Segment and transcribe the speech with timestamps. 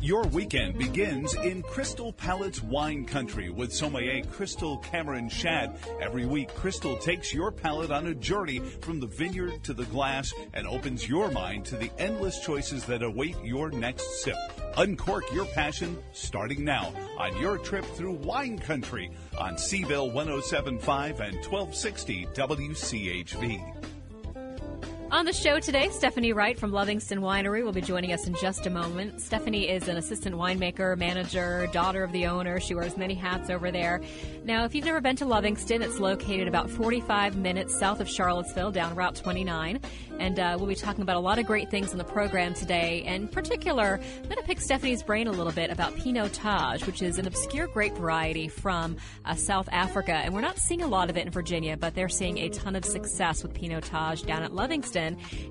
[0.00, 5.76] Your weekend begins in Crystal Palate's wine country with sommelier Crystal Cameron Schad.
[6.00, 10.32] Every week, Crystal takes your palate on a journey from the vineyard to the glass
[10.54, 14.36] and opens your mind to the endless choices that await your next sip.
[14.76, 21.34] Uncork your passion starting now on your trip through wine country on C-ville 1075 and
[21.44, 23.97] 1260 WCHV.
[25.10, 28.66] On the show today, Stephanie Wright from Lovingston Winery will be joining us in just
[28.66, 29.22] a moment.
[29.22, 32.60] Stephanie is an assistant winemaker, manager, daughter of the owner.
[32.60, 34.02] She wears many hats over there.
[34.44, 38.70] Now, if you've never been to Lovingston, it's located about 45 minutes south of Charlottesville
[38.70, 39.80] down Route 29.
[40.18, 43.02] And uh, we'll be talking about a lot of great things in the program today.
[43.06, 47.00] And in particular, I'm going to pick Stephanie's brain a little bit about Pinotage, which
[47.00, 50.12] is an obscure grape variety from uh, South Africa.
[50.12, 52.76] And we're not seeing a lot of it in Virginia, but they're seeing a ton
[52.76, 54.97] of success with Pinotage down at Lovingston.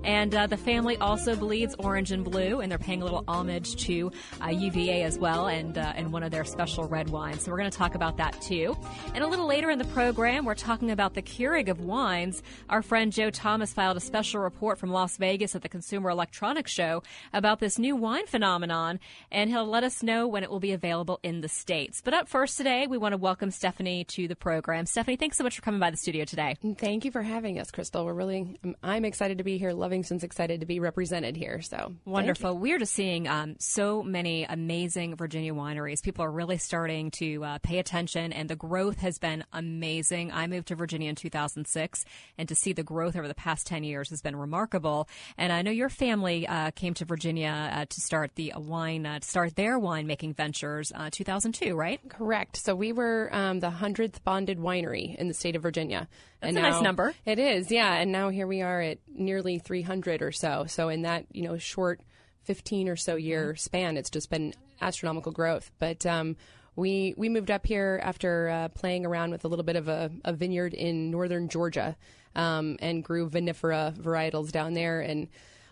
[0.04, 3.76] And uh, the family also bleeds orange and blue, and they're paying a little homage
[3.86, 4.12] to
[4.42, 7.42] uh, UVA as well, and uh, and one of their special red wines.
[7.42, 8.76] So we're going to talk about that too.
[9.14, 12.42] And a little later in the program, we're talking about the Keurig of wines.
[12.68, 16.70] Our friend Joe Thomas filed a special report from Las Vegas at the Consumer Electronics
[16.70, 19.00] Show about this new wine phenomenon,
[19.30, 22.00] and he'll let us know when it will be available in the states.
[22.04, 24.86] But up first today, we want to welcome Stephanie to the program.
[24.86, 26.56] Stephanie, thanks so much for coming by the studio today.
[26.78, 28.04] Thank you for having us, Crystal.
[28.04, 29.72] We're really, I'm excited to be here.
[29.72, 31.60] Lovingston's excited to be represented here.
[31.62, 32.56] So wonderful.
[32.56, 36.02] We're just seeing um, so many amazing Virginia wineries.
[36.02, 40.32] People are really starting to uh, pay attention, and the growth has been amazing.
[40.32, 42.04] I moved to Virginia in 2006,
[42.36, 45.08] and to see the growth over the past 10 years has been remarkable.
[45.36, 49.20] And I know your family uh, came to Virginia uh, to start the wine, uh,
[49.20, 52.00] to start their winemaking ventures, uh, 2002, right?
[52.08, 52.56] Correct.
[52.56, 56.08] So we were um, the hundredth bonded winery in the state of Virginia.
[56.40, 57.14] That's and a now, nice number.
[57.26, 57.94] It is, yeah.
[57.94, 58.98] And now here we are at
[59.28, 60.64] nearly 300 or so.
[60.66, 62.00] So in that you know short
[62.44, 65.70] 15 or so year span, it's just been astronomical growth.
[65.78, 66.36] But um,
[66.76, 70.10] we we moved up here after uh, playing around with a little bit of a,
[70.24, 71.94] a vineyard in northern Georgia
[72.34, 75.28] um, and grew vinifera varietals down there and.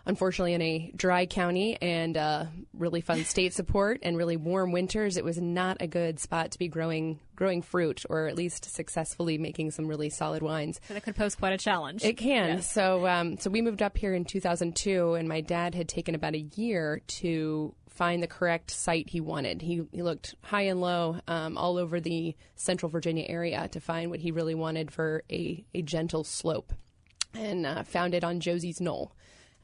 [0.07, 5.17] Unfortunately, in a dry county and uh, really fun state support and really warm winters,
[5.17, 9.37] it was not a good spot to be growing growing fruit, or at least successfully
[9.37, 10.79] making some really solid wines.
[10.87, 12.03] So that could pose quite a challenge.
[12.03, 12.63] It can.
[12.63, 16.33] So, um, so we moved up here in 2002, and my dad had taken about
[16.33, 19.61] a year to find the correct site he wanted.
[19.61, 24.09] He, he looked high and low um, all over the central Virginia area to find
[24.09, 26.73] what he really wanted for a, a gentle slope,
[27.33, 29.11] and uh, found it on Josie's Knoll.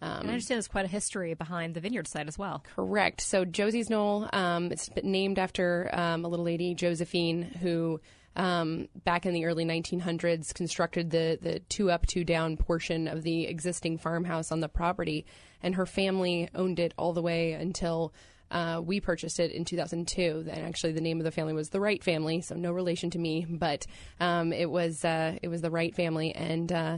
[0.03, 2.63] Um, I understand there's quite a history behind the vineyard site as well.
[2.75, 3.21] Correct.
[3.21, 8.01] So Josie's Knoll, um, it's named after um, a little lady, Josephine, who
[8.35, 13.23] um, back in the early 1900s constructed the, the two up, two down portion of
[13.23, 15.25] the existing farmhouse on the property.
[15.61, 18.13] And her family owned it all the way until
[18.51, 20.45] uh, we purchased it in 2002.
[20.49, 23.19] And actually, the name of the family was the Wright family, so no relation to
[23.19, 23.87] me, but
[24.19, 26.97] um, it was uh, it was the Wright family, and uh,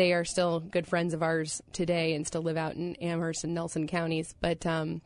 [0.00, 3.52] they are still good friends of ours today and still live out in Amherst and
[3.52, 4.34] Nelson counties.
[4.40, 5.02] But um,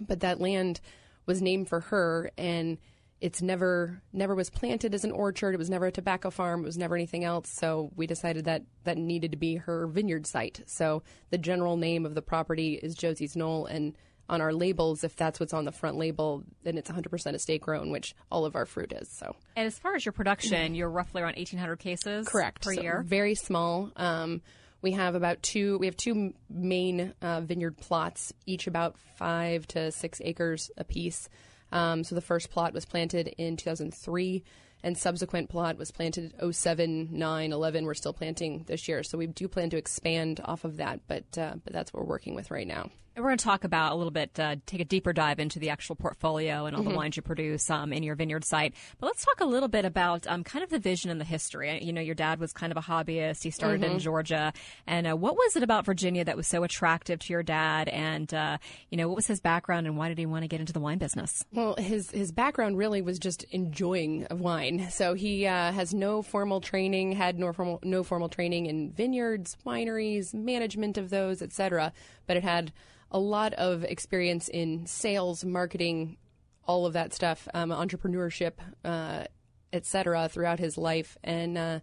[0.00, 0.80] but that land
[1.26, 2.78] was named for her, and
[3.20, 5.54] it's never never was planted as an orchard.
[5.54, 6.62] It was never a tobacco farm.
[6.62, 7.50] It was never anything else.
[7.50, 10.62] So we decided that that needed to be her vineyard site.
[10.64, 13.98] So the general name of the property is Josie's Knoll, and
[14.28, 17.90] on our labels, if that's what's on the front label, then it's 100% estate grown,
[17.90, 19.08] which all of our fruit is.
[19.08, 22.80] So, and as far as your production, you're roughly around 1,800 cases, correct, per so
[22.80, 23.02] year.
[23.06, 23.90] Very small.
[23.96, 24.42] Um,
[24.80, 25.78] we have about two.
[25.78, 31.28] We have two main uh, vineyard plots, each about five to six acres apiece.
[31.72, 34.44] Um, so the first plot was planted in 2003
[34.82, 37.84] and subsequent plot was planted 07, 9, 11.
[37.84, 41.36] We're still planting this year, so we do plan to expand off of that, but
[41.36, 42.90] uh, but that's what we're working with right now.
[43.18, 45.58] And we're going to talk about a little bit, uh, take a deeper dive into
[45.58, 46.90] the actual portfolio and all Mm-hmm.
[46.92, 48.74] the wines you produce um, in your vineyard site.
[49.00, 51.82] But let's talk a little bit about um, kind of the vision and the history.
[51.82, 53.42] You know, your dad was kind of a hobbyist.
[53.42, 53.94] He started Mm-hmm.
[53.94, 54.52] in Georgia.
[54.86, 57.88] And uh, what was it about Virginia that was so attractive to your dad?
[57.88, 58.58] And, uh,
[58.88, 60.78] you know, what was his background and why did he want to get into the
[60.78, 61.44] wine business?
[61.52, 64.90] Well, his his background really was just enjoying of wine.
[64.92, 69.56] So he uh, has no formal training, had no formal no formal training in vineyards,
[69.66, 71.92] wineries, management of those, etc.
[72.28, 72.72] But it had
[73.10, 76.16] a lot of experience in sales, marketing,
[76.64, 78.52] all of that stuff, um, entrepreneurship,
[78.84, 79.24] uh,
[79.72, 80.28] etc.
[80.28, 81.80] Throughout his life, and uh,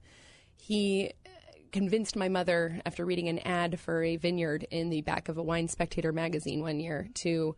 [0.55, 1.11] he
[1.75, 5.43] convinced my mother after reading an ad for a vineyard in the back of a
[5.43, 7.53] Wine Spectator magazine one year to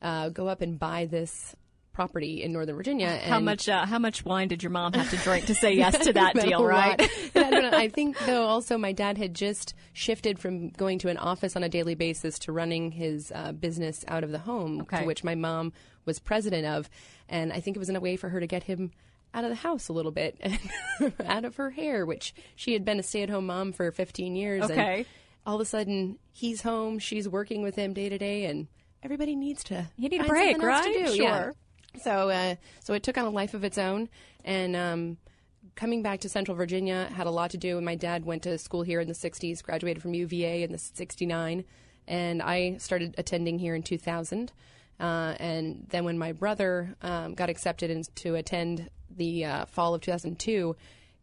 [0.00, 1.56] uh, go up and buy this
[1.96, 3.18] property in Northern Virginia.
[3.24, 5.96] how much uh, how much wine did your mom have to drink to say yes
[6.04, 6.62] to that deal?
[6.62, 7.00] Right.
[7.34, 11.56] I, I think though also my dad had just shifted from going to an office
[11.56, 15.00] on a daily basis to running his uh, business out of the home, okay.
[15.00, 15.72] to which my mom
[16.04, 16.90] was president of,
[17.30, 18.92] and I think it was in a way for her to get him
[19.32, 20.60] out of the house a little bit and
[21.24, 24.36] out of her hair, which she had been a stay at home mom for 15
[24.36, 24.64] years.
[24.64, 24.98] Okay.
[24.98, 25.06] And
[25.46, 28.68] all of a sudden, he's home, she's working with him day to day, and
[29.02, 29.86] everybody needs to.
[29.96, 31.08] You need a break, right?
[31.08, 31.14] Sure.
[31.14, 31.50] Yeah.
[32.00, 34.08] So, uh, so it took on a life of its own,
[34.44, 35.16] and um,
[35.74, 37.76] coming back to Central Virginia had a lot to do.
[37.76, 40.78] And my dad went to school here in the '60s, graduated from UVA in the
[40.78, 41.64] '69,
[42.06, 44.52] and I started attending here in 2000.
[44.98, 49.94] Uh, and then when my brother um, got accepted in, to attend the uh, fall
[49.94, 50.74] of 2002,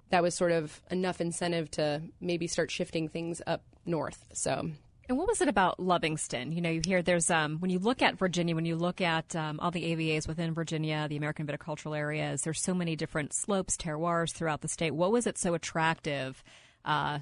[0.09, 4.25] that was sort of enough incentive to maybe start shifting things up north.
[4.33, 4.71] So.
[5.09, 6.55] And what was it about Lovingston?
[6.55, 9.35] You know, you hear there's um, when you look at Virginia, when you look at
[9.35, 13.75] um, all the AVAs within Virginia, the American viticultural areas, there's so many different slopes,
[13.75, 14.91] terroirs throughout the state.
[14.91, 16.41] What was it so attractive?
[16.85, 17.19] Uh,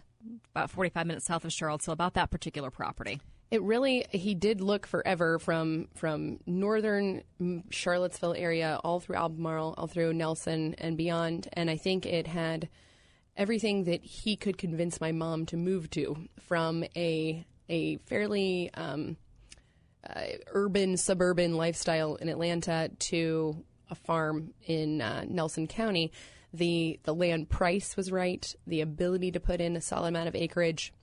[0.54, 3.20] about 45 minutes south of Charlottesville, about that particular property.
[3.50, 7.24] It really he did look forever from from northern
[7.70, 12.70] Charlottesville area all through Albemarle, all through Nelson and beyond, and I think it had
[13.36, 19.18] everything that he could convince my mom to move to from a a fairly um,
[20.08, 20.24] uh,
[20.54, 26.12] urban suburban lifestyle in Atlanta to a farm in uh, Nelson County.
[26.54, 30.36] The the land price was right, the ability to put in a solid amount of
[30.36, 30.94] acreage,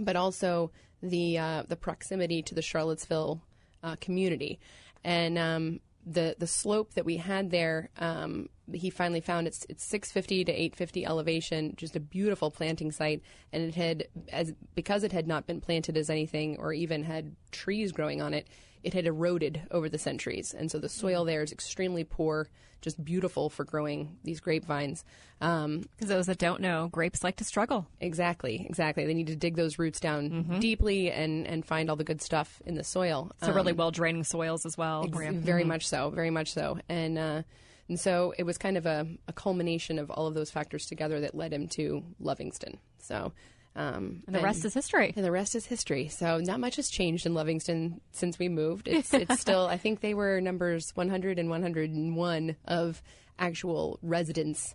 [0.00, 0.70] but also
[1.02, 3.42] the uh, the proximity to the Charlottesville
[3.82, 4.58] uh, community,
[5.04, 7.90] and um, the the slope that we had there.
[7.98, 13.22] Um, he finally found it's it's 650 to 850 elevation, just a beautiful planting site,
[13.52, 17.34] and it had as because it had not been planted as anything or even had
[17.50, 18.46] trees growing on it.
[18.86, 22.48] It had eroded over the centuries, and so the soil there is extremely poor
[22.80, 25.04] just beautiful for growing these grapevines.
[25.40, 27.88] Because um, those that don't know, grapes like to struggle.
[28.00, 29.06] Exactly, exactly.
[29.06, 30.60] They need to dig those roots down mm-hmm.
[30.60, 33.32] deeply and, and find all the good stuff in the soil.
[33.42, 35.04] So um, really well draining soils as well.
[35.04, 35.68] Ex- very mm-hmm.
[35.68, 36.78] much so, very much so.
[36.88, 37.42] And uh,
[37.88, 41.20] and so it was kind of a, a culmination of all of those factors together
[41.20, 42.78] that led him to Lovingston.
[42.98, 43.32] So
[43.76, 45.12] um, and the rest is history.
[45.14, 46.08] And the rest is history.
[46.08, 48.88] So not much has changed in Lovingston since we moved.
[48.88, 53.02] It's it's still I think they were numbers 100 and 101 of
[53.38, 54.74] actual residents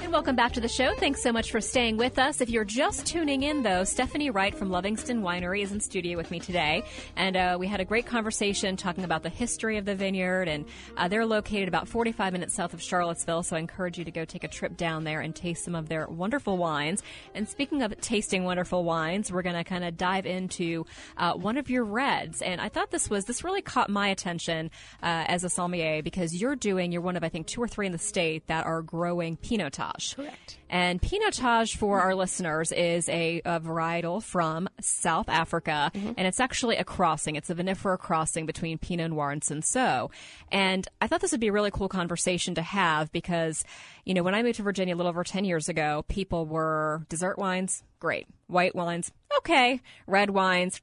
[0.00, 0.92] And welcome back to the show.
[0.96, 2.40] Thanks so much for staying with us.
[2.40, 6.30] If you're just tuning in, though, Stephanie Wright from Lovingston Winery is in studio with
[6.30, 6.82] me today.
[7.16, 10.48] And uh, we had a great conversation talking about the history of the vineyard.
[10.48, 13.44] And uh, they're located about 45 minutes south of Charlottesville.
[13.44, 15.88] So I encourage you to go take a trip down there and taste some of
[15.88, 17.02] their wonderful wines.
[17.34, 20.84] And speaking of tasting wonderful wines, we're going to kind of dive into
[21.16, 22.42] uh, one of your reds.
[22.42, 24.70] And I thought this was, this really caught my attention
[25.02, 27.86] uh, as a sommelier because you're doing, you're one of, I think, two or three
[27.86, 29.83] in the state that are growing Pinotage.
[29.84, 30.16] Pinotage.
[30.16, 30.58] Correct.
[30.68, 36.12] And Pinotage for our listeners is a, a varietal from South Africa, mm-hmm.
[36.16, 37.36] and it's actually a crossing.
[37.36, 40.10] It's a vinifera crossing between Pinot Noir and Cinsault.
[40.50, 43.64] And I thought this would be a really cool conversation to have because,
[44.04, 47.04] you know, when I moved to Virginia a little over 10 years ago, people were
[47.08, 48.26] dessert wines, great.
[48.46, 49.80] White wines, okay.
[50.06, 50.80] Red wines,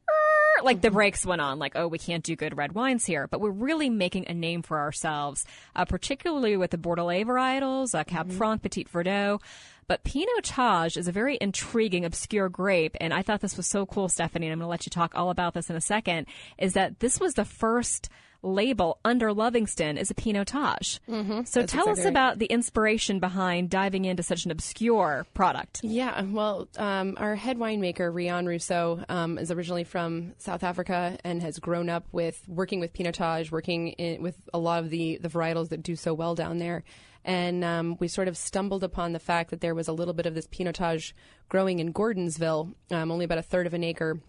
[0.63, 3.27] like the brakes went on, like, oh, we can't do good red wines here.
[3.27, 8.03] But we're really making a name for ourselves, uh, particularly with the Bordelais varietals, uh,
[8.03, 8.37] Cab mm-hmm.
[8.37, 9.39] Franc, Petit Verdot.
[9.87, 14.07] But Pinotage is a very intriguing, obscure grape, and I thought this was so cool,
[14.07, 14.47] Stephanie.
[14.47, 16.27] And I'm going to let you talk all about this in a second.
[16.57, 18.09] Is that this was the first
[18.43, 20.99] label under Lovingston is a Pinotage.
[21.07, 21.43] Mm-hmm.
[21.43, 22.09] So That's tell us exactly right.
[22.09, 25.81] about the inspiration behind diving into such an obscure product.
[25.83, 31.41] Yeah, well, um, our head winemaker, Riaan Rossouw, um, is originally from South Africa and
[31.41, 35.29] has grown up with working with Pinotage, working in, with a lot of the, the
[35.29, 36.83] varietals that do so well down there.
[37.23, 40.25] And um, we sort of stumbled upon the fact that there was a little bit
[40.25, 41.13] of this Pinotage
[41.49, 44.19] growing in Gordonsville, um, only about a third of an acre.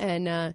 [0.00, 0.52] And uh,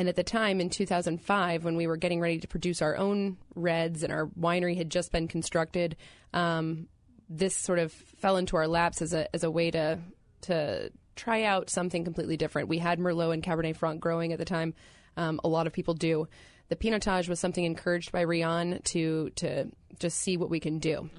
[0.00, 3.36] and at the time in 2005, when we were getting ready to produce our own
[3.54, 5.94] reds and our winery had just been constructed,
[6.32, 6.88] um,
[7.28, 9.98] this sort of fell into our laps as a as a way to
[10.40, 12.70] to try out something completely different.
[12.70, 14.72] We had Merlot and Cabernet Franc growing at the time.
[15.18, 16.28] Um, a lot of people do.
[16.70, 19.66] The Pinotage was something encouraged by Riaan to to
[19.98, 21.10] just see what we can do,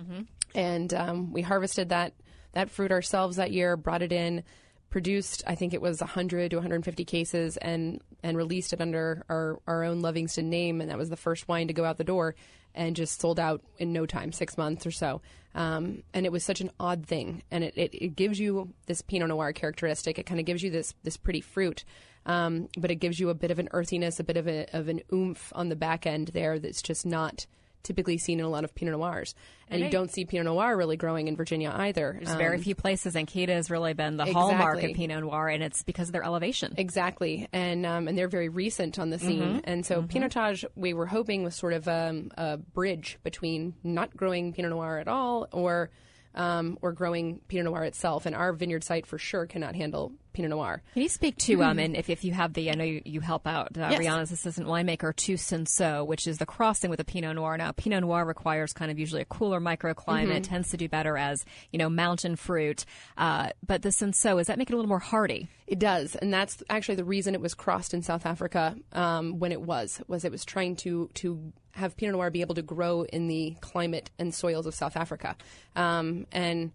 [0.55, 2.13] and um, we harvested that
[2.53, 4.43] that fruit ourselves that year, brought it in,
[4.91, 9.59] produced I think it was 100 to 150 cases, and and released it under our
[9.65, 12.35] our own Lovingston name, and that was the first wine to go out the door,
[12.75, 15.21] and just sold out in no time, six months or so.
[15.55, 19.01] Um, and it was such an odd thing, and it, it, it gives you this
[19.01, 20.19] Pinot Noir characteristic.
[20.19, 21.83] It kind of gives you this this pretty fruit,
[22.25, 24.87] um, but it gives you a bit of an earthiness, a bit of a, of
[24.87, 27.47] an oomph on the back end there that's just not
[27.83, 29.35] typically seen in a lot of Pinot Noirs.
[29.69, 32.19] And you don't see Pinot Noir really growing in Virginia either.
[32.21, 35.63] There's very Um, few places, Ankida has really been the hallmark of Pinot Noir, and
[35.63, 36.73] it's because of their elevation.
[36.77, 39.59] Exactly, and um, and they're very recent on the scene, Mm-hmm.
[39.63, 44.51] and so Pinotage we were hoping was sort of um, a bridge between not growing
[44.51, 45.89] Pinot Noir at all or
[46.35, 50.51] um, or growing Pinot Noir itself, and our vineyard site for sure cannot handle Pinot
[50.51, 50.81] Noir.
[50.93, 53.19] Can you speak to um and if, if you have the I know you, you
[53.19, 53.99] help out uh, Yes.
[53.99, 57.57] Rihanna's assistant winemaker to Cinsault, which is the crossing with a Pinot Noir.
[57.57, 60.41] Now Pinot Noir requires kind of usually a cooler microclimate, Mm-hmm.
[60.41, 62.85] Tends to do better as you know mountain fruit.
[63.17, 65.49] Uh, but the Cinsault does that make it a little more hardy?
[65.67, 69.51] It does, and that's actually the reason it was crossed in South Africa um, when
[69.51, 73.03] it was was it was trying to to have Pinot Noir be able to grow
[73.03, 75.35] in the climate and soils of South Africa,
[75.75, 76.71] um, and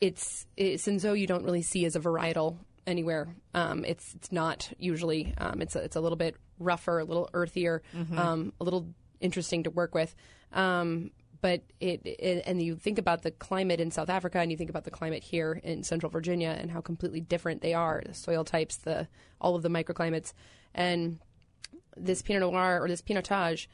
[0.00, 2.56] it's it's Cinsault you don't really see as a varietal
[2.86, 3.34] anywhere.
[3.54, 5.34] Um, it's it's not usually.
[5.38, 7.82] Um, it's a, it's a little bit rougher, a little earthier,
[8.18, 8.88] um, a little
[9.20, 10.14] interesting to work with.
[10.52, 11.10] Um,
[11.42, 14.70] but it, it and you think about the climate in South Africa and you think
[14.70, 18.44] about the climate here in Central Virginia and how completely different they are, the soil
[18.44, 19.08] types, the
[19.40, 20.32] all of the microclimates,
[20.74, 21.18] and
[21.96, 23.66] this Pinot Noir or this Pinotage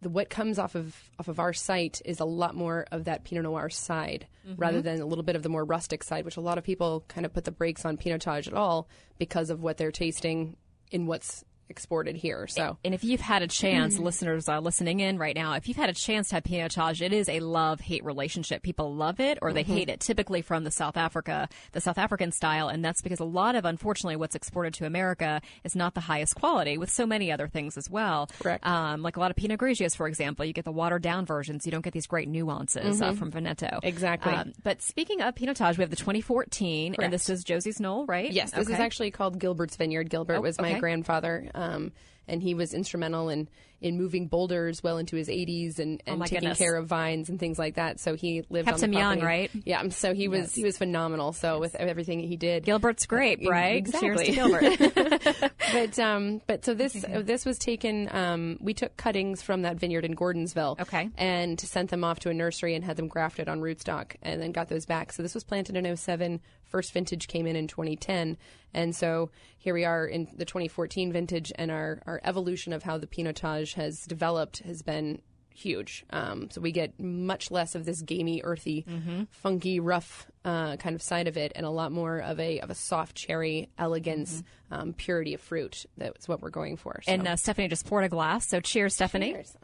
[0.00, 3.24] the, what comes off of off of our site is a lot more of that
[3.24, 4.60] Pinot Noir side mm-hmm.
[4.60, 7.04] rather than a little bit of the more rustic side, which a lot of people
[7.08, 8.88] kind of put the brakes on Pinotage at all
[9.18, 10.56] because of what they're tasting
[10.90, 12.46] in what's exported here.
[12.46, 14.04] So And if you've had a chance, Mm-hmm.
[14.04, 17.12] listeners uh, listening in right now, if you've had a chance to have Pinotage, it
[17.12, 18.62] is a love hate relationship.
[18.62, 19.72] People love it or they Mm-hmm.
[19.74, 20.00] hate it.
[20.00, 23.64] Typically from the South Africa, the South African style, and that's because a lot of,
[23.64, 26.78] unfortunately, what's exported to America is not the highest quality.
[26.78, 28.64] With so many other things as well, Correct.
[28.66, 31.64] Um, like a lot of Pinot Grigios, for example, you get the watered down versions.
[31.66, 33.66] You don't get these great nuances uh, from Veneto.
[33.66, 33.86] Mm-hmm.
[33.86, 34.32] Exactly.
[34.32, 37.04] Um, but speaking of Pinotage, we have the 2014, Correct.
[37.04, 38.30] and this is Josie's Knoll, right?
[38.30, 40.10] Yes, this is actually called Gilbert's Vineyard.
[40.10, 40.80] Gilbert Oh, was my okay.
[40.80, 41.92] grandfather, um,
[42.26, 43.48] and he was instrumental in,
[43.80, 46.58] in moving boulders well into his 80s and, and Oh taking goodness.
[46.58, 48.00] care of vines and things like that.
[48.00, 49.26] So he lived Kept on the him young, property.
[49.26, 49.50] right?
[49.64, 51.32] Yeah, um, so he was he was phenomenal.
[51.32, 53.76] So with everything he did, Gilbert's grape, Uh, right?
[53.76, 54.32] exactly.
[54.32, 54.78] Gilbert.
[55.72, 58.08] but um, but so this this was taken.
[58.14, 61.08] Um, we took cuttings from that vineyard in Gordonsville, Okay.
[61.16, 64.52] and sent them off to a nursery and had them grafted on rootstock, and then
[64.52, 65.12] got those back.
[65.12, 66.40] So this was planted in 07.
[66.64, 68.36] First vintage came in in 2010,
[68.74, 72.98] and so here we are in the 2014 vintage, and our our evolution of how
[72.98, 75.20] the Pinotage has developed has been
[75.54, 76.04] huge.
[76.10, 78.86] Um, so we get much less of this gamey, earthy,
[79.30, 82.70] funky, rough uh, kind of side of it, and a lot more of a of
[82.70, 85.84] a soft cherry elegance, um, purity of fruit.
[85.96, 87.00] That's what we're going for.
[87.02, 87.12] So.
[87.12, 88.48] And uh, Stephanie just poured a glass.
[88.48, 89.32] So cheers, Stephanie.
[89.32, 89.56] Cheers.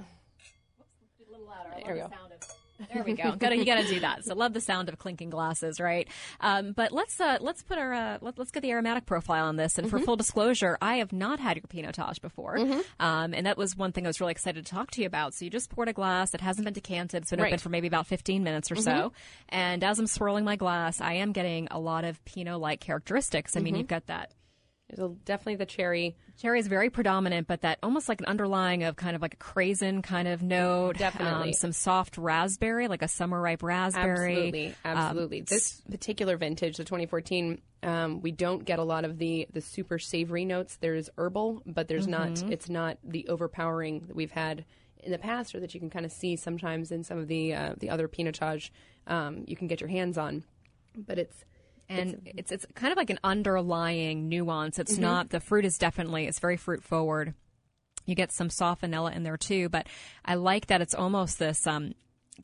[1.85, 2.11] There we go.
[2.93, 3.37] There we go.
[3.37, 4.25] gotta, you got to do that.
[4.25, 6.09] So love the sound of clinking glasses, right?
[6.41, 9.57] Um, but let's uh, let's put our uh, let, us get the aromatic profile on
[9.57, 9.79] this.
[9.79, 12.59] And for full disclosure, I have not had your Pinotage before,
[13.01, 15.35] um, and that was one thing I was really excited to talk to you about.
[15.35, 16.35] So you just poured a glass.
[16.35, 17.23] It hasn't been decanted.
[17.23, 19.13] It's been open for maybe about 15 minutes or so.
[19.49, 23.57] And as I'm swirling my glass, I am getting a lot of Pinot-like characteristics.
[23.57, 24.33] I mean, you've got that
[24.95, 26.17] There's definitely the cherry.
[26.41, 29.37] Cherry is very predominant, but that almost like an underlying of kind of like a
[29.37, 30.99] craisin kind of note.
[30.99, 31.49] Definitely.
[31.51, 34.35] Um, some soft raspberry, like a summer ripe raspberry.
[34.37, 35.39] Absolutely, absolutely.
[35.41, 39.61] Um, this particular vintage, the 2014, um, we don't get a lot of the the
[39.61, 40.77] super savory notes.
[40.81, 42.45] There's herbal, but there's Mm-hmm.
[42.45, 42.53] not.
[42.53, 44.65] It's not the overpowering that we've had
[45.03, 47.55] in the past, or that you can kind of see sometimes in some of the
[47.55, 48.71] uh, the other Pinotage
[49.07, 50.45] um, you can get your hands on.
[50.97, 51.45] but it's
[51.89, 54.79] and it's, it's kind of like an underlying nuance.
[54.79, 57.35] It's not the fruit is definitely it's very fruit forward.
[58.07, 59.87] You get some soft vanilla in there too, but
[60.25, 61.95] I like that it's almost this um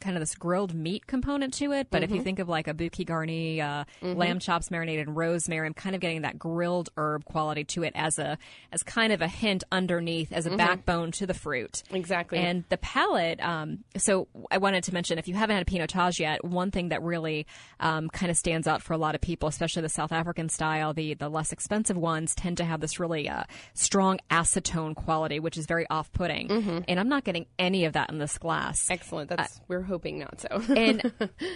[0.01, 1.89] kind of this grilled meat component to it.
[1.91, 5.67] But if you think of like a bouquet garni, uh, lamb chops marinated in rosemary,
[5.67, 8.39] I'm kind of getting that grilled herb quality to it as a
[8.73, 11.83] as kind of a hint underneath as a backbone to the fruit.
[11.91, 12.39] Exactly.
[12.39, 13.41] And the palate.
[13.41, 16.91] Um, so I wanted to mention if you haven't had a Pinotage yet, one thing
[16.91, 17.47] that really
[17.81, 20.93] um, kind of stands out for a lot of people, especially the South African style,
[20.93, 23.45] the the less expensive ones tend to have this really uh,
[23.75, 26.51] strong acetone quality, which is very off putting.
[26.89, 28.91] And I'm not getting any of that in this glass.
[28.91, 29.31] excellent.
[29.31, 30.49] That's we're hoping not so.
[30.75, 31.13] and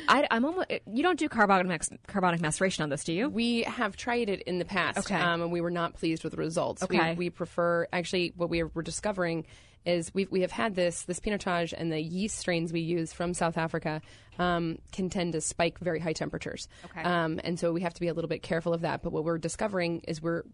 [0.09, 0.66] I, I'm almost.
[0.87, 3.28] You don't do carbonic max, carbonic maceration on this, do you?
[3.28, 5.14] We have tried it in the past, Okay.
[5.14, 6.83] um, and we were not pleased with the results.
[6.83, 7.11] Okay.
[7.11, 9.47] We, we prefer actually what we were discovering
[9.85, 13.35] is we we have had this this Pinotage and the yeast strains we use from
[13.35, 14.00] South Africa
[14.38, 16.69] um, can tend to spike very high temperatures.
[16.87, 17.02] Okay.
[17.02, 19.02] Um, and so we have to be a little bit careful of that.
[19.02, 20.45] But what we're discovering is we're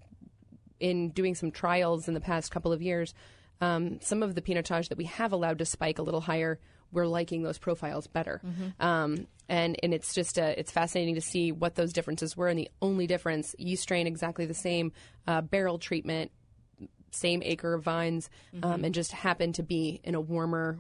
[0.81, 3.15] in doing some trials in the past couple of years,
[3.61, 6.59] um, some of the Pinotage that we have allowed to spike a little higher,
[6.93, 8.41] we're liking those profiles better.
[8.79, 12.49] Um, and and it's just uh, it's fascinating to see what those differences were.
[12.49, 14.93] And the only difference, yeast strain exactly the same,
[15.27, 16.31] uh, barrel treatment,
[17.11, 18.31] same acre of vines,
[18.63, 20.79] um, and just happened to be in a warmer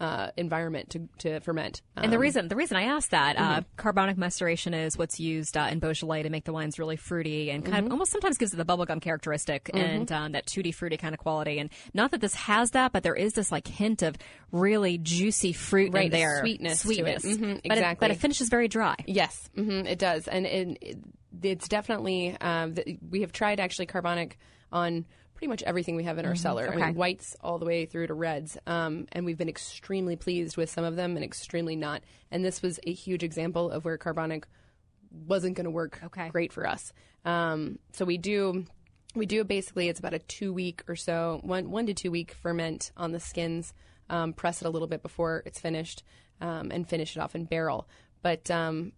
[0.00, 1.80] uh, environment to, to ferment.
[1.96, 5.56] And the Um, reason the reason I asked that uh, carbonic maceration is what's used
[5.56, 8.52] uh, in Beaujolais to make the wines really fruity and kind of almost sometimes gives
[8.52, 11.58] it the bubblegum characteristic and um, that tutti fruity kind of quality.
[11.60, 14.16] And not that this has that, but there is this like hint of
[14.50, 17.24] really juicy fruit Right, in there, sweetness sweetness.
[17.24, 18.08] Mhm, But it, exactly.
[18.08, 18.96] but it finishes very dry.
[19.06, 20.98] Yes, hmm it does, and it, it,
[21.42, 24.38] it's definitely um, the, we have tried actually carbonic
[24.72, 26.64] on pretty much everything we have in our cellar.
[26.64, 26.76] I Mm-hmm.
[26.78, 26.86] okay.
[26.88, 30.70] mean, whites all the way through to reds, um, and we've been extremely pleased with
[30.70, 32.02] some of them and extremely not.
[32.30, 34.46] And this was a huge example of where carbonic
[35.26, 36.28] wasn't going to work Okay.
[36.28, 36.92] great for us.
[37.24, 38.64] Um, so we do.
[39.14, 39.88] We do basically.
[39.88, 43.20] It's about a two week or so, one one to two week ferment on the
[43.20, 43.72] skins.
[44.10, 46.02] Um, press it a little bit before it's finished,
[46.40, 47.88] um, and finish it off in barrel.
[48.22, 48.92] But um,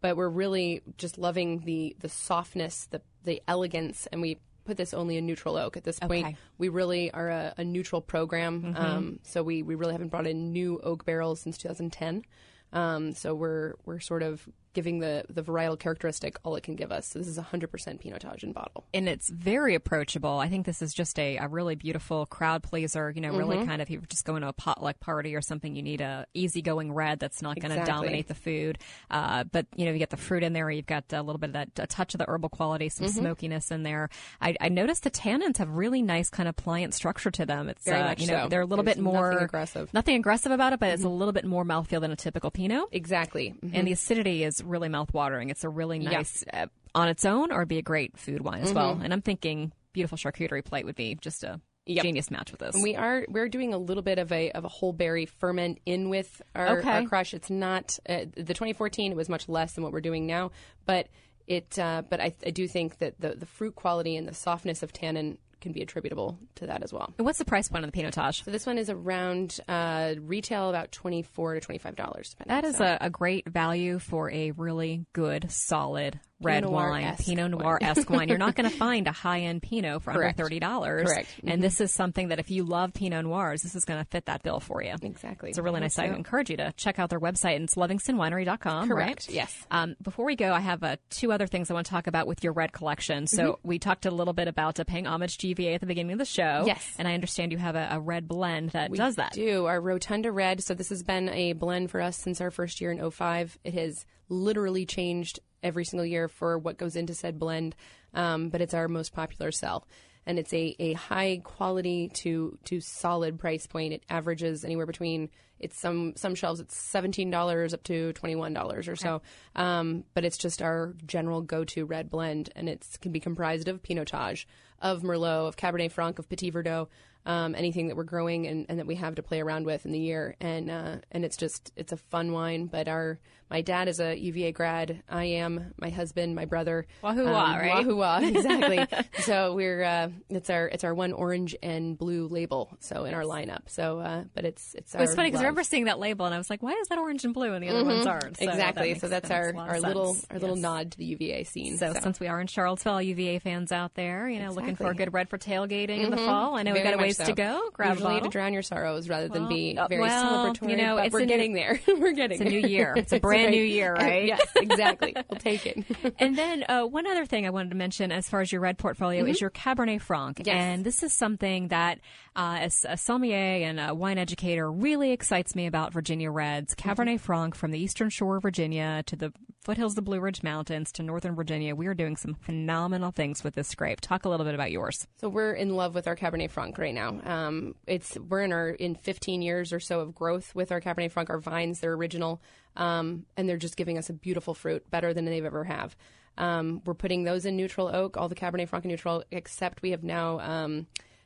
[0.00, 4.38] but we're really just loving the the softness, the the elegance, and we
[4.70, 6.26] put this only in neutral oak at this point.
[6.26, 6.36] Okay.
[6.58, 10.52] We really are a, a neutral program, um, so we, we really haven't brought in
[10.52, 12.24] new oak barrels since 2010.
[12.72, 16.92] Um, so we're we're sort of giving the the varietal characteristic all it can give
[16.92, 17.06] us.
[17.06, 17.68] So this is 100%
[18.00, 18.84] Pinotage in bottle.
[18.94, 20.38] and it's very approachable.
[20.38, 23.10] I think this is just a, a really beautiful crowd pleaser.
[23.14, 23.66] You know, really Mm-hmm.
[23.68, 26.26] kind of if you're just going to a potluck party or something, you need a
[26.34, 28.06] easygoing red that's not going to Exactly.
[28.06, 28.78] dominate the food.
[29.10, 30.70] Uh, but you know, you get the fruit in there.
[30.70, 33.18] You've got a little bit of that a touch of the herbal quality, some Mm-hmm.
[33.18, 34.08] smokiness in there.
[34.40, 37.68] I, I noticed the tannins have really nice kind of pliant structure to them.
[37.68, 38.48] It's uh, you know so.
[38.48, 39.88] they're a little There's bit more nothing aggressive.
[39.88, 39.96] Mm-hmm.
[39.96, 42.84] nothing aggressive about it, but it's a little bit more mouthfeel than a typical Pinot.
[42.92, 43.54] Exactly.
[43.64, 43.70] Mhm.
[43.74, 45.50] And the acidity is really mouth-watering.
[45.50, 48.62] It's a really nice uh, on its own, or it'd be a great food wine
[48.62, 49.00] as well.
[49.02, 51.94] And I'm thinking beautiful charcuterie plate would be just a Mm-hmm.
[51.96, 52.02] Yep.
[52.04, 52.74] genius match with this.
[52.74, 55.78] And We are we're doing a little bit of a of a whole berry ferment
[55.86, 56.90] in with our, Okay.
[56.90, 57.32] our crush.
[57.34, 59.10] It's not uh, the 2014.
[59.10, 60.50] It was much less than what we're doing now,
[60.84, 61.08] but
[61.48, 64.82] it uh, but I, I do think that the the fruit quality and the softness
[64.84, 67.12] of tannin can be attributable to that as well.
[67.18, 68.44] And What's the price point on the Pinotage?
[68.44, 72.36] So this one is around uh, retail about 24 to 25 dollars.
[72.46, 77.50] That is a, a great value for a really good, solid red Pinot wine, Pinot
[77.50, 78.28] Noir esque wine.
[78.28, 80.38] You're not going to find a high end Pinot for Correct.
[80.38, 81.08] under thirty dollars.
[81.08, 81.28] Correct.
[81.38, 81.48] Mm-hmm.
[81.48, 84.26] And this is something that if you love Pinot Noirs, this is going to fit
[84.26, 84.94] that bill for you.
[85.02, 85.50] Exactly.
[85.50, 86.10] It's a really nice site.
[86.10, 87.56] I encourage you to check out their website.
[87.56, 88.88] And it's lovingstonwinery.com.
[88.88, 89.28] Correct.
[89.28, 89.34] Right?
[89.34, 89.66] Yes.
[89.70, 92.26] Um, before we go, I have uh, two other things I want to talk about
[92.26, 93.26] with your red collection.
[93.26, 96.12] So we talked a little bit about uh, paying homage to UVA at the beginning
[96.12, 96.64] of the show.
[96.66, 96.94] Yes.
[96.98, 99.32] And I understand you have a, a red blend that does that.
[99.32, 100.62] do our Rotunda Red.
[100.62, 103.58] So this has been a blend for us since our first year in 05.
[103.64, 107.74] It has literally changed every single year for what goes into said blend,
[108.14, 109.86] um, but it's our most popular sell.
[110.26, 113.94] And it's a, a high quality to to solid price point.
[113.94, 118.52] It averages anywhere between it's some some shelves it's seventeen dollars up to twenty one
[118.52, 119.22] dollars or so.
[119.54, 123.68] Um, but it's just our general go to red blend, and it can be comprised
[123.68, 124.46] of Pinotage,
[124.80, 126.88] of Merlot, of Cabernet Franc, of Petit Verdot,
[127.26, 129.92] um, anything that we're growing and, and that we have to play around with in
[129.92, 130.36] the year.
[130.40, 132.66] And uh, and it's just it's a fun wine.
[132.66, 133.18] But our
[133.50, 135.02] my dad is a UVA grad.
[135.08, 135.74] I am.
[135.76, 136.86] My husband, my brother.
[137.02, 137.86] Wahoo wah, right?
[137.86, 138.86] Wahoo exactly.
[139.22, 142.76] so we're uh, it's our it's our one orange and blue label.
[142.80, 143.68] So in our lineup.
[143.68, 144.94] So uh, but it's it's.
[144.94, 145.42] It was our funny because.
[145.50, 147.62] Remember seeing that label, and I was like, "Why is that orange and blue and
[147.62, 148.92] the other ones aren't?" So exactly.
[148.94, 151.76] That so that's that our, our little our little nod to the UVA scene.
[151.76, 154.94] So, since we are in Charlottesville, UVA fans out there, you know, looking for a
[154.94, 156.56] good red for tailgating in the fall.
[156.56, 157.24] I know we've got a ways so.
[157.26, 157.70] to go.
[157.72, 160.70] Grab Usually a to drown your sorrows rather than be Well, very well, celebratory.
[160.70, 161.80] you know, but it's we're a new- getting there.
[161.88, 162.94] we're getting It's a new year.
[163.00, 164.26] It's a brand new year, right?
[164.26, 165.14] yes, exactly.
[165.28, 165.84] We'll take it.
[166.18, 168.78] And then uh, one other thing I wanted to mention as far as your red
[168.78, 170.38] portfolio is your Cabernet Franc.
[170.38, 170.46] Mm-hmm.
[170.48, 170.56] Yes.
[170.56, 171.98] And this is something that,
[172.40, 176.74] uh, as a sommelier and a wine educator, really excites me about Virginia Reds.
[176.74, 176.88] Mm-hmm.
[176.88, 180.42] Cabernet Franc from the eastern shore of Virginia to the foothills of the Blue Ridge
[180.42, 181.74] Mountains to northern Virginia.
[181.74, 184.00] We are doing some phenomenal things with this grape.
[184.00, 185.06] Talk a little bit about yours.
[185.18, 187.20] So we're in love with our Cabernet Franc right now.
[187.24, 191.12] Um, it's we're in our in 15 years or so of growth with our Cabernet
[191.12, 191.28] Franc.
[191.28, 192.40] Our vines, they're original,
[192.74, 195.94] um, and they're just giving us a beautiful fruit, better than they've ever have.
[196.38, 199.90] Um, we're putting those in neutral oak, all the Cabernet Franc in neutral, except we
[199.90, 200.38] have now.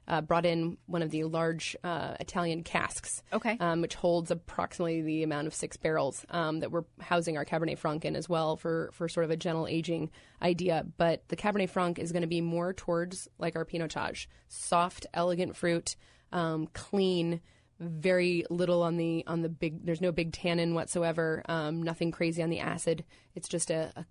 [0.06, 3.56] Uh, brought in one of the large uh, Italian casks, Okay.
[3.58, 7.78] um, which holds approximately the amount of six barrels um, that we're housing our Cabernet
[7.78, 10.10] Franc in as well for, for sort of a gentle aging
[10.42, 10.84] idea.
[10.98, 15.56] But the Cabernet Franc is going to be more towards like our Pinotage, soft, elegant
[15.56, 15.96] fruit,
[16.32, 17.40] um, clean,
[17.80, 19.86] very little on the on the big.
[19.86, 21.42] There's no big tannin whatsoever.
[21.48, 23.04] Um, nothing crazy on the acid.
[23.34, 24.06] It's just a, a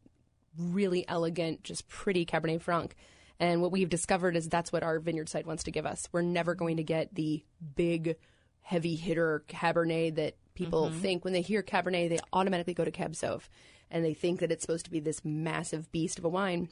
[0.57, 2.95] really elegant, just pretty Cabernet Franc.
[3.39, 6.07] And what we've discovered is that's what our vineyard site wants to give us.
[6.11, 7.43] We're never going to get the
[7.75, 8.15] big,
[8.61, 10.99] heavy hitter Cabernet that people mm-hmm.
[10.99, 13.41] think when they hear Cabernet, they automatically go to Cab Sauv,
[13.89, 16.69] and they think that it's supposed to be this massive beast of a wine.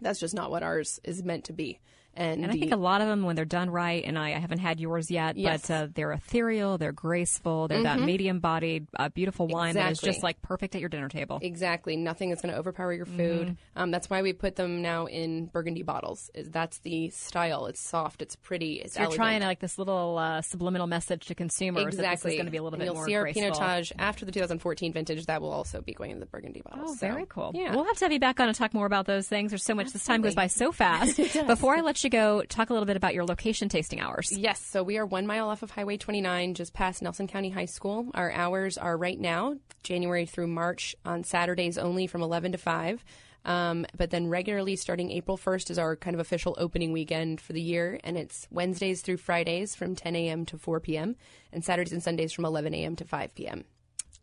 [0.00, 1.80] That's just not what ours is meant to be.
[2.14, 4.38] And, And I think a lot of them, when they're done right, and I, I
[4.38, 5.62] haven't had yours yet, Yes.
[5.68, 10.22] but uh, they're ethereal, they're graceful, they're that medium-bodied, uh, beautiful wine that is just
[10.22, 11.38] like perfect at your dinner table.
[11.40, 11.96] Exactly.
[11.96, 13.48] Nothing is going to overpower your food.
[13.48, 13.52] Mm-hmm.
[13.82, 16.30] Um, that's why we put them now in burgundy bottles.
[16.34, 17.66] Is that's the style.
[17.66, 18.22] It's soft.
[18.22, 18.74] It's pretty.
[18.74, 19.16] It's You're elegant.
[19.16, 22.50] trying like this little uh, subliminal message to consumers that this exactly is going to
[22.50, 23.42] be a little and bit you'll more see our graceful.
[23.50, 25.26] Pinotage after the 2014 vintage.
[25.26, 26.90] That will also be going in the burgundy bottles.
[26.90, 27.52] Oh, So, very cool.
[27.54, 27.74] Yeah.
[27.74, 29.50] We'll have to have you back on and talk more about those things.
[29.52, 29.92] There's so much.
[29.92, 31.16] This time goes by so fast.
[31.46, 34.30] Before I let you go, talk a little bit about your location tasting hours.
[34.36, 37.66] Yes, so we are one mile off of Highway 29, just past Nelson County High
[37.66, 38.08] School.
[38.14, 43.04] Our hours are right now, January through March, on Saturdays only from 11 to 5.
[43.44, 47.52] Um, but then regularly starting April 1st is our kind of official opening weekend for
[47.52, 50.44] the year, and it's Wednesdays through Fridays from 10 a.m.
[50.46, 51.16] to 4 p.m.,
[51.52, 52.96] and Saturdays and Sundays from 11 a.m.
[52.96, 53.64] to 5 p.m.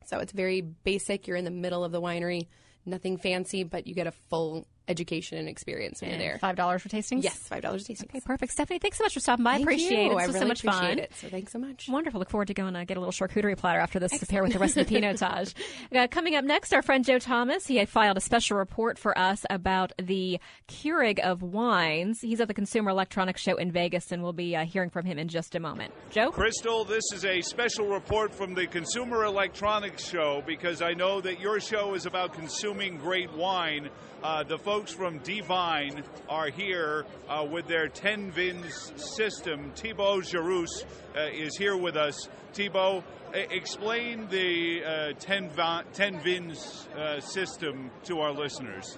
[0.05, 1.27] So it's very basic.
[1.27, 2.47] You're in the middle of the winery,
[2.85, 6.37] nothing fancy, but you get a full education and experience when you're there.
[6.39, 7.23] Five dollars for tastings.
[7.23, 8.07] Yes, $5 tasting.
[8.09, 8.51] Okay, perfect.
[8.51, 9.51] Stephanie, thanks so much for stopping by.
[9.51, 10.11] I Thank appreciate you.
[10.11, 10.15] it.
[10.15, 10.99] This I was really so much appreciate fun.
[10.99, 11.11] it.
[11.15, 11.87] So thanks so much.
[11.89, 12.19] Wonderful.
[12.19, 14.53] Look forward to going to get a little charcuterie platter after this to pair with
[14.53, 15.53] the rest of the Pinotage.
[15.95, 17.65] Uh, coming up next, our friend Joe Thomas.
[17.67, 22.21] He had filed a special report for us about the Keurig of wines.
[22.21, 25.17] He's at the Consumer Electronics Show in Vegas, and we'll be uh, hearing from him
[25.19, 25.93] in just a moment.
[26.09, 26.31] Joe?
[26.31, 31.39] Crystal, this is a special report from the Consumer Electronics Show because I know that
[31.39, 33.89] your show is about consuming great wine.
[34.23, 39.71] Uh, the folks from D-Vine are here uh, with their 10 Vins system.
[39.75, 40.83] Thibaut Jarrousse
[41.15, 42.27] uh, is here with us.
[42.53, 43.03] Thibaut,
[43.33, 48.97] explain the uh, 10, va- 10 Vins uh, system to our listeners.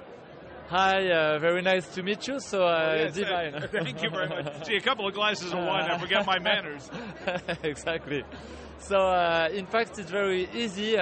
[0.69, 2.39] Hi, uh, very nice to meet you.
[2.39, 3.83] So, uh, Yes, uh, D-Vine.
[3.83, 4.65] Thank you very much.
[4.67, 6.89] See, a couple of glasses of wine, I forget my manners.
[7.63, 8.23] exactly.
[8.77, 10.97] So, uh, in fact, it's very easy.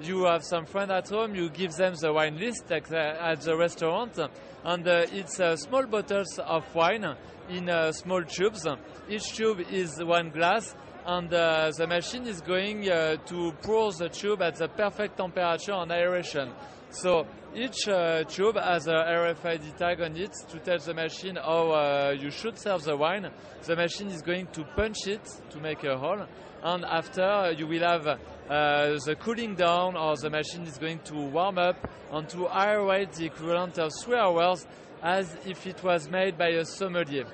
[0.00, 4.18] You have some friend at home, you give them the wine list at the restaurant,
[4.64, 7.06] and uh, it's uh, small bottles of wine
[7.48, 8.66] in uh, small tubes.
[9.08, 10.74] Each tube is one glass,
[11.06, 15.72] and uh, the machine is going uh, to pour the tube at the perfect temperature
[15.72, 16.50] and aeration.
[16.90, 22.10] So each uh, tube has a RFID tag on it to tell the machine how
[22.10, 23.30] you should serve the wine.
[23.64, 26.26] The machine is going to punch it to make a hole,
[26.64, 28.18] and after you will have
[28.52, 33.12] uh, the cooling down, or the machine is going to warm up and to aerate
[33.16, 34.66] the equivalent of three hours,
[35.02, 37.24] as if it was made by a sommelier.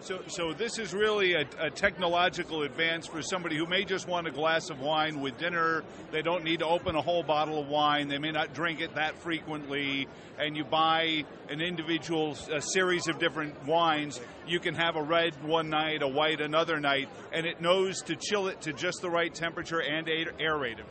[0.00, 4.28] So, so this is really a, a technological advance for somebody who may just want
[4.28, 5.82] a glass of wine with dinner.
[6.12, 8.06] They don't need to open a whole bottle of wine.
[8.06, 10.06] They may not drink it that frequently.
[10.38, 14.20] And you buy an individual a series of different wines.
[14.46, 18.14] You can have a red one night, a white another night, and it knows to
[18.14, 20.86] chill it to just the right temperature and aer- aerate it.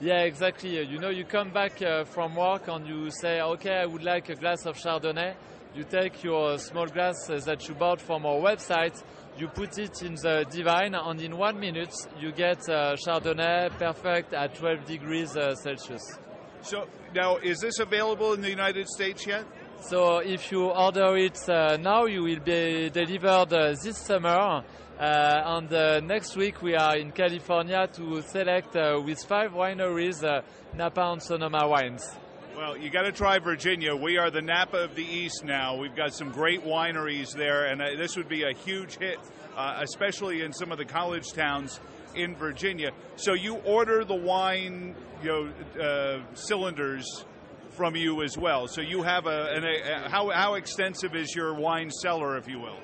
[0.00, 0.80] Yeah, exactly.
[0.84, 4.28] You know, you come back uh, from work and you say, okay, I would like
[4.28, 5.34] a glass of Chardonnay.
[5.74, 9.02] You take your small glass that you bought from our website,
[9.36, 14.32] you put it in the D-Vine, and in one minute you get uh, Chardonnay perfect
[14.32, 16.18] at 12 degrees uh, Celsius.
[16.62, 19.44] So now, is this available in the United States yet?
[19.82, 24.62] So if you order it uh, now, you will be delivered uh, this summer.
[24.98, 30.22] Uh, and uh, next week we are in California to select uh, with five wineries
[30.22, 30.40] uh,
[30.74, 32.16] Napa and Sonoma wines.
[32.56, 33.96] Well, you got to try Virginia.
[33.96, 35.76] We are the Napa of the East now.
[35.76, 39.18] We've got some great wineries there, and uh, this would be a huge hit,
[39.56, 41.80] uh, especially in some of the college towns
[42.14, 42.92] in Virginia.
[43.16, 47.24] So you order the wine, you know, uh, cylinders
[47.70, 48.68] from you as well.
[48.68, 52.60] So you have a, an, a how how extensive is your wine cellar, if you
[52.60, 52.78] will?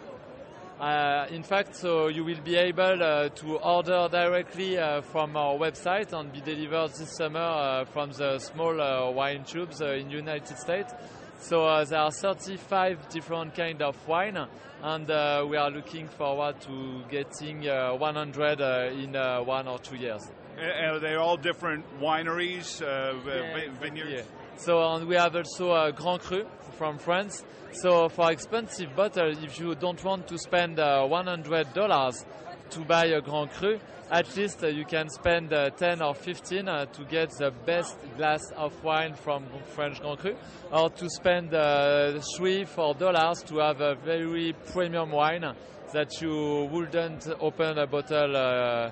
[0.80, 5.54] Uh, in fact, so you will be able uh, to order directly uh, from our
[5.54, 10.08] website and be delivered this summer uh, from the small uh, wine tubes uh, in
[10.08, 10.94] United States.
[11.38, 14.38] So there are 35 different kind of wine,
[14.82, 15.06] and
[15.50, 18.60] we are looking forward to getting 100
[18.92, 19.12] in
[19.46, 20.30] one or two years.
[20.58, 24.12] Are they all different wineries, yeah, vineyards?
[24.12, 24.39] Yeah.
[24.56, 27.44] So and we have also a Grand Cru from France.
[27.72, 32.24] So for expensive bottle, if you don't want to spend uh, $100
[32.70, 33.78] to buy a Grand Cru,
[34.10, 37.96] at least uh, you can spend uh, 10 or 15 uh, to get the best
[38.16, 40.34] glass of wine from French Grand Cru,
[40.72, 45.44] or to spend uh, three, four dollars to have a very premium wine
[45.92, 48.90] that you wouldn't open a bottle uh,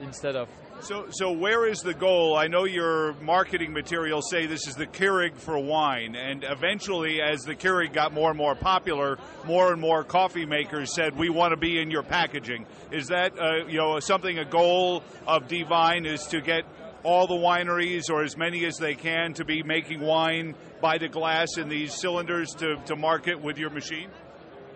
[0.00, 0.48] instead of.
[0.80, 2.36] So, so where is the goal?
[2.36, 7.40] I know your marketing materials say this is the Keurig for wine, and eventually, as
[7.40, 11.52] the Keurig got more and more popular, more and more coffee makers said we want
[11.52, 12.66] to be in your packaging.
[12.90, 16.64] Is that uh, you know something a goal of D-Vine is to get
[17.02, 21.08] all the wineries or as many as they can to be making wine by the
[21.08, 24.08] glass in these cylinders to, to market with your machine?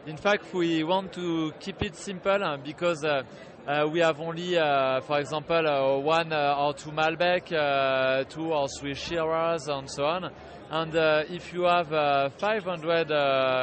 [0.07, 3.05] In fact, we want to keep it simple uh, because.
[3.05, 3.23] Uh, uh,
[3.69, 8.51] Uh, we have only, uh, for example, uh, one uh, or two Malbec, uh, two
[8.51, 10.33] or three Shiraz, and so on.
[10.71, 10.95] And
[11.31, 13.11] if you have 500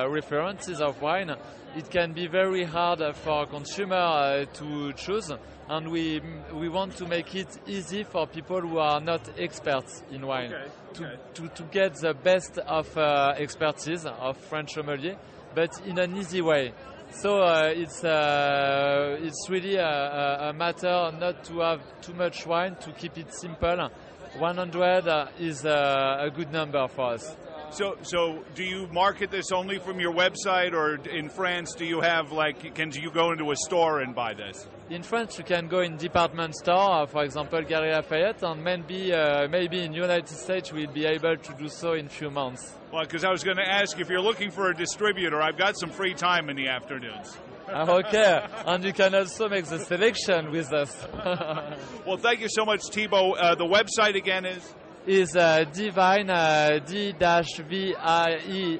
[0.08, 1.32] references of wine,
[1.76, 5.32] it can be very hard for a consumer to choose
[5.70, 6.22] and we
[6.54, 10.72] we want to make it easy for people who are not experts in wine okay,
[10.94, 11.16] to, okay.
[11.34, 15.18] to, to get the best of uh, expertise of French sommelier,
[15.56, 16.72] but in an easy way.
[17.22, 22.76] So uh, it's uh, it's really a, a, matter not to have too much wine
[22.82, 23.90] to keep it simple.
[24.38, 27.38] 100 uh, is a, a good number for us.
[27.76, 32.00] So, so do you market this only from your website, or in France, do you
[32.00, 34.66] have like, can you go into a store and buy this?
[34.90, 39.12] In France, you can go in department store, uh, for example, Galeries Lafayette, and maybe
[39.12, 42.74] uh, maybe in United States we'll be able to do so in few months.
[42.94, 45.78] Well, because I was going to ask if you're looking for a distributor, I've got
[45.78, 47.38] some free time in the afternoons.
[47.68, 51.06] Ah, okay, and you can also make the selection with us.
[52.08, 53.38] well, thank you so much, Thibaut.
[53.38, 54.64] Uh, the website again is
[55.08, 58.80] is uh, D-Vine uh, D dash V I E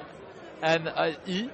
[0.62, 0.88] N
[1.26, 1.48] E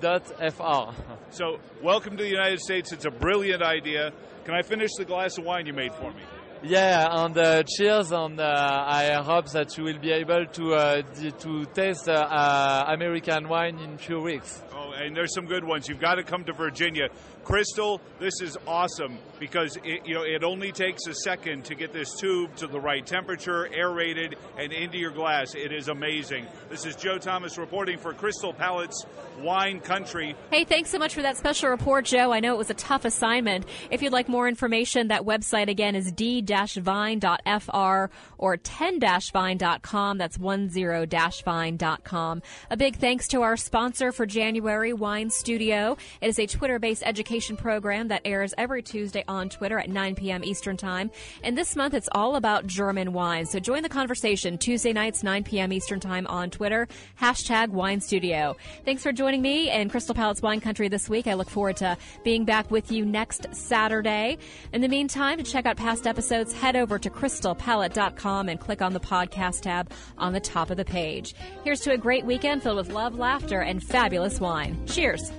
[0.00, 0.94] dot F R.
[1.30, 2.92] So, welcome to the United States.
[2.92, 4.12] It's a brilliant idea.
[4.44, 6.22] Can I finish the glass of wine you made for me?
[6.62, 11.02] Yeah, and uh, cheers, and uh, I hope that you will be able to uh,
[11.02, 14.62] to taste uh, American wine in few weeks.
[14.72, 15.88] Oh, and there's some good ones.
[15.88, 17.08] You've got to come to Virginia.
[17.44, 21.92] Crystal, this is awesome because it, you know it only takes a second to get
[21.92, 25.54] this tube to the right temperature, aerated, and into your glass.
[25.54, 26.46] It is amazing.
[26.70, 29.04] This is Joe Thomas reporting for Crystal Palates
[29.40, 30.34] Wine Country.
[30.50, 32.32] Hey, thanks so much for that special report, Joe.
[32.32, 33.66] I know it was a tough assignment.
[33.90, 40.18] If you'd like more information, that website again is d-vine.fr or 10-vine.com.
[40.18, 42.42] That's 10-vine.com.
[42.70, 45.98] A big thanks to our sponsor for January, Wine Studio.
[46.22, 50.44] It is a Twitter-based education program that airs every Tuesday on Twitter at 9 p.m.
[50.44, 51.10] Eastern Time.
[51.42, 53.46] And this month it's all about German wine.
[53.46, 55.72] So join the conversation Tuesday nights, 9 p.m.
[55.72, 56.86] Eastern Time on Twitter,
[57.20, 58.56] hashtag Wine Studio.
[58.84, 61.26] Thanks for joining me in Crystal Palates Wine Country this week.
[61.26, 64.38] I look forward to being back with you next Saturday.
[64.72, 68.92] In the meantime, to check out past episodes, head over to crystalpalate.com and click on
[68.92, 71.34] the podcast tab on the top of the page.
[71.64, 74.86] Here's to a great weekend filled with love, laughter, and fabulous wine.
[74.86, 75.32] Cheers.